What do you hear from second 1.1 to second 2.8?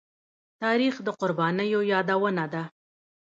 قربانيو يادونه ده.